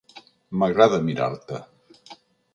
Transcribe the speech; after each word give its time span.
M'agrada 0.61 0.99
mirar-te. 1.11 1.61